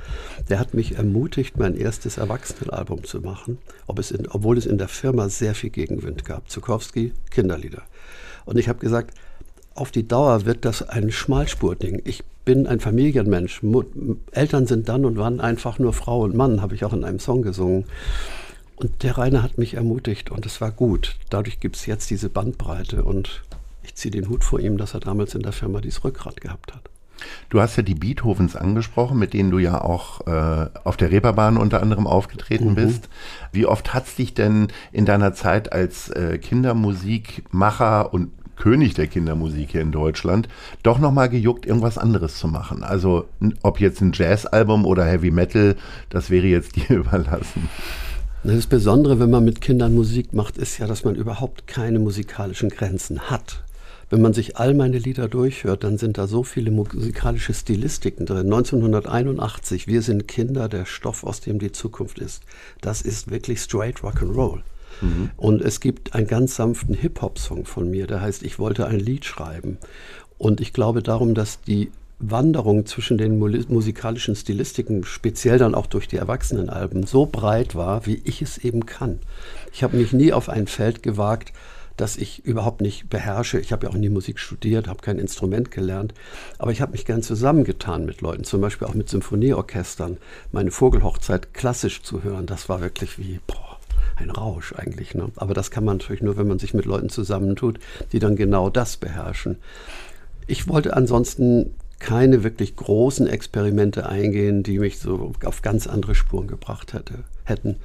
Der 0.48 0.60
hat 0.60 0.74
mich 0.74 0.96
ermutigt, 0.96 1.58
mein 1.58 1.76
erstes 1.76 2.18
Erwachsenenalbum 2.18 3.02
zu 3.02 3.20
machen, 3.20 3.58
ob 3.88 3.98
es 3.98 4.12
in, 4.12 4.28
obwohl 4.28 4.56
es 4.56 4.66
in 4.66 4.78
der 4.78 4.88
Firma 4.88 5.28
sehr 5.28 5.56
viel 5.56 5.70
Gegenwind 5.70 6.24
gab. 6.24 6.48
Zukowski, 6.48 7.12
Kinderlieder. 7.30 7.82
Und 8.44 8.56
ich 8.56 8.68
habe 8.68 8.78
gesagt, 8.78 9.12
auf 9.74 9.90
die 9.90 10.06
Dauer 10.06 10.44
wird 10.44 10.64
das 10.64 10.88
ein 10.88 11.10
Schmalspurding. 11.10 12.02
Ich 12.04 12.22
bin 12.44 12.66
ein 12.66 12.78
Familienmensch. 12.78 13.62
Eltern 14.32 14.66
sind 14.66 14.88
dann 14.88 15.04
und 15.04 15.16
wann 15.16 15.40
einfach 15.40 15.78
nur 15.78 15.92
Frau 15.92 16.20
und 16.20 16.36
Mann, 16.36 16.62
habe 16.62 16.74
ich 16.74 16.84
auch 16.84 16.92
in 16.92 17.04
einem 17.04 17.18
Song 17.18 17.42
gesungen. 17.42 17.86
Und 18.76 19.02
der 19.02 19.18
Rainer 19.18 19.42
hat 19.42 19.58
mich 19.58 19.74
ermutigt 19.74 20.30
und 20.30 20.46
es 20.46 20.60
war 20.60 20.70
gut. 20.70 21.16
Dadurch 21.30 21.60
gibt 21.60 21.76
es 21.76 21.86
jetzt 21.86 22.10
diese 22.10 22.28
Bandbreite 22.28 23.04
und 23.04 23.42
ich 23.82 23.94
ziehe 23.94 24.10
den 24.10 24.28
Hut 24.28 24.44
vor 24.44 24.60
ihm, 24.60 24.78
dass 24.78 24.94
er 24.94 25.00
damals 25.00 25.34
in 25.34 25.42
der 25.42 25.52
Firma 25.52 25.80
dieses 25.80 26.04
Rückgrat 26.04 26.40
gehabt 26.40 26.74
hat. 26.74 26.88
Du 27.50 27.60
hast 27.60 27.76
ja 27.76 27.82
die 27.82 27.94
Beethovens 27.94 28.56
angesprochen, 28.56 29.18
mit 29.18 29.32
denen 29.34 29.50
du 29.50 29.58
ja 29.58 29.80
auch 29.80 30.26
äh, 30.26 30.68
auf 30.84 30.96
der 30.96 31.10
Reeperbahn 31.10 31.56
unter 31.56 31.82
anderem 31.82 32.06
aufgetreten 32.06 32.70
mhm. 32.70 32.74
bist. 32.74 33.08
Wie 33.52 33.66
oft 33.66 33.94
hat 33.94 34.06
es 34.06 34.16
dich 34.16 34.34
denn 34.34 34.68
in 34.90 35.04
deiner 35.04 35.34
Zeit 35.34 35.72
als 35.72 36.10
äh, 36.10 36.38
Kindermusikmacher 36.38 38.12
und 38.12 38.30
König 38.56 38.94
der 38.94 39.06
Kindermusik 39.06 39.70
hier 39.72 39.80
in 39.80 39.92
Deutschland, 39.92 40.48
doch 40.82 40.98
nochmal 40.98 41.28
gejuckt, 41.28 41.66
irgendwas 41.66 41.98
anderes 41.98 42.38
zu 42.38 42.48
machen? 42.48 42.84
Also 42.84 43.26
ob 43.62 43.80
jetzt 43.80 44.00
ein 44.00 44.12
Jazzalbum 44.12 44.84
oder 44.84 45.04
Heavy 45.04 45.30
Metal, 45.30 45.76
das 46.10 46.30
wäre 46.30 46.46
jetzt 46.46 46.76
dir 46.76 46.96
überlassen. 46.96 47.68
Das 48.44 48.66
Besondere, 48.66 49.20
wenn 49.20 49.30
man 49.30 49.44
mit 49.44 49.60
Kindern 49.60 49.94
Musik 49.94 50.32
macht, 50.32 50.58
ist 50.58 50.78
ja, 50.78 50.88
dass 50.88 51.04
man 51.04 51.14
überhaupt 51.14 51.68
keine 51.68 52.00
musikalischen 52.00 52.70
Grenzen 52.70 53.30
hat. 53.30 53.62
Wenn 54.10 54.20
man 54.20 54.34
sich 54.34 54.56
all 54.56 54.74
meine 54.74 54.98
Lieder 54.98 55.28
durchhört, 55.28 55.84
dann 55.84 55.96
sind 55.96 56.18
da 56.18 56.26
so 56.26 56.42
viele 56.42 56.72
musikalische 56.72 57.54
Stilistiken 57.54 58.26
drin. 58.26 58.52
1981, 58.52 59.86
wir 59.86 60.02
sind 60.02 60.26
Kinder, 60.26 60.68
der 60.68 60.86
Stoff, 60.86 61.22
aus 61.24 61.40
dem 61.40 61.60
die 61.60 61.72
Zukunft 61.72 62.18
ist. 62.18 62.42
Das 62.80 63.00
ist 63.00 63.30
wirklich 63.30 63.60
straight 63.60 64.00
Rock'n'Roll. 64.00 64.60
Mhm. 65.00 65.30
Und 65.36 65.62
es 65.62 65.80
gibt 65.80 66.14
einen 66.14 66.26
ganz 66.26 66.56
sanften 66.56 66.94
Hip-Hop-Song 66.94 67.64
von 67.64 67.90
mir, 67.90 68.08
der 68.08 68.20
heißt 68.20 68.42
Ich 68.42 68.58
wollte 68.58 68.86
ein 68.86 68.98
Lied 68.98 69.24
schreiben. 69.24 69.78
Und 70.36 70.60
ich 70.60 70.72
glaube 70.72 71.02
darum, 71.02 71.34
dass 71.34 71.60
die 71.60 71.90
Wanderung 72.22 72.86
zwischen 72.86 73.18
den 73.18 73.38
musikalischen 73.38 74.36
Stilistiken, 74.36 75.04
speziell 75.04 75.58
dann 75.58 75.74
auch 75.74 75.86
durch 75.86 76.06
die 76.06 76.16
Erwachsenenalben, 76.16 77.04
so 77.04 77.26
breit 77.26 77.74
war, 77.74 78.06
wie 78.06 78.22
ich 78.24 78.42
es 78.42 78.58
eben 78.58 78.86
kann. 78.86 79.18
Ich 79.72 79.82
habe 79.82 79.96
mich 79.96 80.12
nie 80.12 80.32
auf 80.32 80.48
ein 80.48 80.68
Feld 80.68 81.02
gewagt, 81.02 81.52
das 81.96 82.16
ich 82.16 82.44
überhaupt 82.44 82.80
nicht 82.80 83.10
beherrsche. 83.10 83.58
Ich 83.58 83.72
habe 83.72 83.86
ja 83.86 83.92
auch 83.92 83.96
nie 83.96 84.08
Musik 84.08 84.38
studiert, 84.38 84.88
habe 84.88 85.02
kein 85.02 85.18
Instrument 85.18 85.70
gelernt, 85.70 86.14
aber 86.58 86.70
ich 86.70 86.80
habe 86.80 86.92
mich 86.92 87.04
gern 87.04 87.22
zusammengetan 87.22 88.04
mit 88.04 88.20
Leuten, 88.20 88.44
zum 88.44 88.60
Beispiel 88.60 88.86
auch 88.86 88.94
mit 88.94 89.08
Symphonieorchestern. 89.08 90.16
Meine 90.52 90.70
Vogelhochzeit 90.70 91.52
klassisch 91.52 92.02
zu 92.02 92.22
hören, 92.22 92.46
das 92.46 92.68
war 92.68 92.80
wirklich 92.80 93.18
wie 93.18 93.40
boah, 93.46 93.78
ein 94.16 94.30
Rausch 94.30 94.72
eigentlich. 94.74 95.14
Ne? 95.14 95.30
Aber 95.36 95.54
das 95.54 95.70
kann 95.70 95.84
man 95.84 95.98
natürlich 95.98 96.22
nur, 96.22 96.36
wenn 96.36 96.48
man 96.48 96.58
sich 96.58 96.72
mit 96.72 96.84
Leuten 96.84 97.08
zusammentut, 97.08 97.78
die 98.12 98.20
dann 98.20 98.36
genau 98.36 98.70
das 98.70 98.96
beherrschen. 98.96 99.58
Ich 100.46 100.68
wollte 100.68 100.96
ansonsten 100.96 101.74
keine 102.02 102.42
wirklich 102.42 102.76
großen 102.76 103.26
Experimente 103.26 104.08
eingehen, 104.08 104.62
die 104.62 104.78
mich 104.78 104.98
so 104.98 105.32
auf 105.44 105.62
ganz 105.62 105.86
andere 105.86 106.14
Spuren 106.14 106.48
gebracht 106.48 106.92
hätte, 106.92 107.24
hätten. 107.44 107.76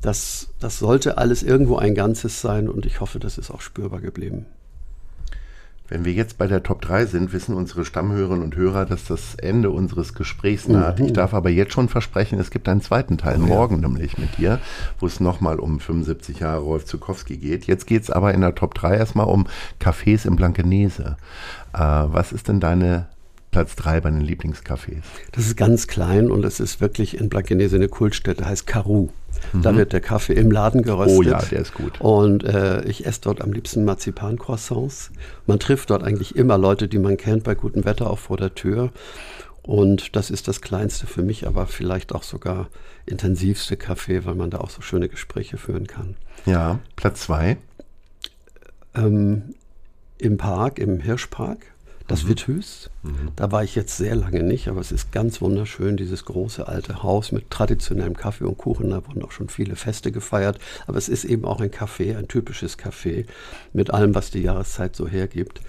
Das, 0.00 0.48
das 0.58 0.78
sollte 0.78 1.18
alles 1.18 1.42
irgendwo 1.42 1.76
ein 1.76 1.94
Ganzes 1.94 2.40
sein 2.40 2.68
und 2.68 2.86
ich 2.86 3.00
hoffe, 3.00 3.18
das 3.18 3.36
ist 3.36 3.50
auch 3.50 3.60
spürbar 3.60 4.00
geblieben. 4.00 4.46
Wenn 5.90 6.04
wir 6.04 6.12
jetzt 6.12 6.36
bei 6.36 6.46
der 6.46 6.62
Top 6.62 6.82
3 6.82 7.06
sind, 7.06 7.32
wissen 7.32 7.54
unsere 7.54 7.84
Stammhörerinnen 7.84 8.44
und 8.44 8.56
Hörer, 8.56 8.84
dass 8.84 9.04
das 9.04 9.34
Ende 9.36 9.70
unseres 9.70 10.12
Gesprächs 10.12 10.68
naht. 10.68 10.98
Mhm. 10.98 11.06
Ich 11.06 11.12
darf 11.14 11.32
aber 11.32 11.48
jetzt 11.48 11.72
schon 11.72 11.88
versprechen, 11.88 12.38
es 12.38 12.50
gibt 12.50 12.68
einen 12.68 12.82
zweiten 12.82 13.16
Teil, 13.16 13.38
oh, 13.40 13.46
morgen 13.46 13.76
ja. 13.76 13.88
nämlich 13.88 14.18
mit 14.18 14.36
dir, 14.36 14.60
wo 14.98 15.06
es 15.06 15.18
nochmal 15.18 15.58
um 15.58 15.80
75 15.80 16.40
Jahre 16.40 16.60
Rolf 16.60 16.84
Zukowski 16.84 17.38
geht. 17.38 17.66
Jetzt 17.66 17.86
geht 17.86 18.02
es 18.02 18.10
aber 18.10 18.34
in 18.34 18.42
der 18.42 18.54
Top 18.54 18.74
3 18.74 18.96
erstmal 18.96 19.26
um 19.26 19.46
Cafés 19.80 20.26
im 20.26 20.36
Blankenese. 20.36 21.16
Äh, 21.72 21.78
was 21.78 22.32
ist 22.32 22.48
denn 22.48 22.60
deine 22.60 23.08
Platz 23.50 23.76
3 23.76 24.00
bei 24.00 24.10
den 24.10 24.20
Lieblingscafés? 24.20 25.02
Das 25.32 25.46
ist 25.46 25.56
ganz 25.56 25.86
klein 25.86 26.30
und 26.30 26.44
es 26.44 26.60
ist 26.60 26.80
wirklich 26.80 27.18
in 27.18 27.28
Blankenese 27.28 27.76
eine 27.76 27.88
Kultstätte, 27.88 28.44
heißt 28.44 28.66
Karu. 28.66 29.08
Mhm. 29.52 29.62
Da 29.62 29.76
wird 29.76 29.92
der 29.92 30.00
Kaffee 30.00 30.34
im 30.34 30.50
Laden 30.50 30.82
geröstet. 30.82 31.18
Oh 31.18 31.22
ja, 31.22 31.40
der 31.40 31.60
ist 31.60 31.74
gut. 31.74 32.00
Und 32.00 32.44
äh, 32.44 32.82
ich 32.84 33.06
esse 33.06 33.20
dort 33.22 33.40
am 33.40 33.52
liebsten 33.52 33.84
Marzipan-Croissants. 33.84 35.10
Man 35.46 35.58
trifft 35.58 35.90
dort 35.90 36.02
eigentlich 36.02 36.36
immer 36.36 36.58
Leute, 36.58 36.88
die 36.88 36.98
man 36.98 37.16
kennt, 37.16 37.44
bei 37.44 37.54
gutem 37.54 37.84
Wetter 37.84 38.10
auch 38.10 38.18
vor 38.18 38.36
der 38.36 38.54
Tür. 38.54 38.90
Und 39.62 40.16
das 40.16 40.30
ist 40.30 40.48
das 40.48 40.62
Kleinste 40.62 41.06
für 41.06 41.22
mich, 41.22 41.46
aber 41.46 41.66
vielleicht 41.66 42.14
auch 42.14 42.22
sogar 42.22 42.68
intensivste 43.04 43.74
Café, 43.74 44.24
weil 44.24 44.34
man 44.34 44.50
da 44.50 44.58
auch 44.58 44.70
so 44.70 44.80
schöne 44.80 45.08
Gespräche 45.08 45.58
führen 45.58 45.86
kann. 45.86 46.16
Ja, 46.46 46.78
Platz 46.96 47.20
2? 47.22 47.58
Ähm, 48.94 49.54
Im 50.16 50.38
Park, 50.38 50.78
im 50.78 51.00
Hirschpark. 51.00 51.66
Das 52.08 52.24
mhm. 52.24 52.28
Withus, 52.30 52.90
mhm. 53.02 53.30
da 53.36 53.52
war 53.52 53.62
ich 53.62 53.74
jetzt 53.74 53.96
sehr 53.96 54.16
lange 54.16 54.42
nicht, 54.42 54.68
aber 54.68 54.80
es 54.80 54.90
ist 54.90 55.12
ganz 55.12 55.40
wunderschön, 55.40 55.96
dieses 55.96 56.24
große 56.24 56.66
alte 56.66 57.02
Haus 57.02 57.32
mit 57.32 57.50
traditionellem 57.50 58.16
Kaffee 58.16 58.44
und 58.44 58.58
Kuchen. 58.58 58.90
Da 58.90 59.06
wurden 59.06 59.22
auch 59.22 59.30
schon 59.30 59.48
viele 59.48 59.76
Feste 59.76 60.10
gefeiert. 60.10 60.58
Aber 60.86 60.96
es 60.98 61.08
ist 61.08 61.24
eben 61.24 61.44
auch 61.44 61.60
ein 61.60 61.70
Café, 61.70 62.16
ein 62.16 62.26
typisches 62.26 62.78
Café 62.78 63.26
mit 63.72 63.90
allem, 63.90 64.14
was 64.14 64.30
die 64.30 64.40
Jahreszeit 64.40 64.96
so 64.96 65.06
hergibt. 65.06 65.60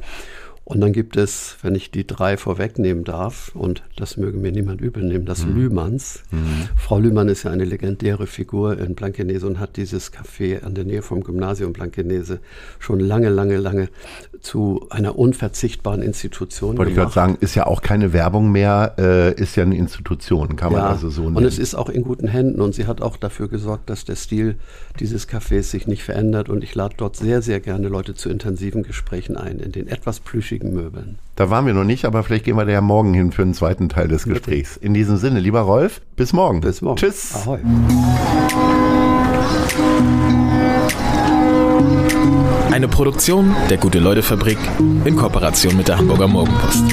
Und 0.70 0.82
dann 0.82 0.94
gibt 0.94 1.18
es, 1.18 1.58
wenn 1.64 1.74
ich 1.74 1.90
die 1.90 2.06
drei 2.06 2.38
vorwegnehmen 2.38 3.04
darf, 3.04 3.56
und 3.56 3.82
das 3.98 4.18
möge 4.18 4.38
mir 4.38 4.52
niemand 4.52 4.82
übel 4.82 5.04
nehmen, 5.04 5.26
das 5.26 5.44
mhm. 5.44 5.56
Lühmanns. 5.56 6.22
Mhm. 6.30 6.70
Frau 6.78 7.00
Lühmann 7.00 7.28
ist 7.28 7.42
ja 7.42 7.50
eine 7.50 7.66
legendäre 7.66 8.28
Figur 8.28 8.78
in 8.78 8.94
Blankenese 8.94 9.48
und 9.48 9.60
hat 9.60 9.78
dieses 9.78 10.14
Café 10.14 10.62
an 10.64 10.76
der 10.76 10.84
Nähe 10.84 11.02
vom 11.02 11.24
Gymnasium 11.24 11.74
Blankenese 11.74 12.40
schon 12.78 13.00
lange, 13.00 13.30
lange, 13.30 13.58
lange 13.58 13.90
zu 14.42 14.86
einer 14.92 15.18
unverzichtbaren 15.18 16.04
Institution 16.04 16.78
Wollte 16.78 16.94
gemacht. 16.94 17.10
ich 17.10 17.14
gerade 17.16 17.32
sagen, 17.32 17.38
ist 17.42 17.56
ja 17.56 17.66
auch 17.66 17.82
keine 17.82 18.14
Werbung 18.14 18.52
mehr, 18.52 18.94
äh, 19.00 19.42
ist 19.42 19.56
ja 19.56 19.64
eine 19.64 19.76
Institution, 19.76 20.56
kann 20.56 20.72
man 20.72 20.82
also 20.82 21.10
so 21.10 21.24
nennen. 21.24 21.38
Und 21.38 21.46
es 21.46 21.58
ist 21.58 21.74
auch 21.74 21.90
in 21.90 22.04
guten 22.04 22.28
Händen 22.28 22.62
und 22.62 22.76
sie 22.76 22.86
hat 22.86 23.02
auch 23.02 23.18
dafür 23.18 23.48
gesorgt, 23.48 23.90
dass 23.90 24.06
der 24.06 24.16
Stil 24.16 24.56
dieses 25.00 25.28
Cafés 25.28 25.64
sich 25.64 25.88
nicht 25.88 26.04
verändert 26.04 26.48
und 26.48 26.64
ich 26.64 26.76
lade 26.76 26.94
dort 26.96 27.16
sehr, 27.16 27.42
sehr 27.42 27.60
gerne 27.60 27.88
Leute 27.88 28.14
zu 28.14 28.30
intensiven 28.30 28.84
Gesprächen 28.84 29.36
ein, 29.36 29.58
in 29.58 29.72
den 29.72 29.88
etwas 29.88 30.20
plüschigen 30.20 30.59
schwierigen 30.60 30.74
Möbeln. 30.74 31.20
Da 31.36 31.50
waren 31.50 31.66
wir 31.66 31.74
noch 31.74 31.84
nicht, 31.84 32.06
aber 32.06 32.24
vielleicht 32.24 32.46
gehen 32.46 32.58
wir 32.58 32.66
da 32.66 32.72
ja 32.72 32.82
morgen 32.82 33.13
hin 33.13 33.32
für 33.32 33.44
den 33.44 33.54
zweiten 33.54 33.89
Teil 33.89 34.08
des 34.08 34.25
Gesprächs. 34.25 34.78
In 34.78 34.94
diesem 34.94 35.18
Sinne, 35.18 35.39
lieber 35.39 35.62
Rolf, 35.62 36.01
bis 36.16 36.34
morgen. 36.34 36.62
Bis 36.62 36.82
morgen. 36.82 36.98
Tschüss. 36.98 37.36
Ahoi. 37.36 37.60
Eine 42.72 42.88
Produktion 42.88 43.56
der 43.70 43.78
Gute-Leute-Fabrik 43.78 44.58
in 45.06 45.16
Kooperation 45.16 45.75
mit 45.75 45.88
der 45.88 45.98
Hamburger 45.98 46.28
Morgenpost. 46.28 46.84